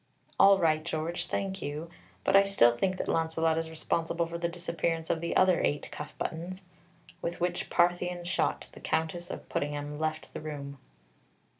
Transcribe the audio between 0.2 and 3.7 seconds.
"All right, George, thank you; but I still think that Launcelot is